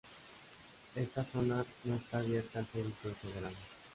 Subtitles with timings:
[0.95, 3.53] Esta zona no está abierta al público en general.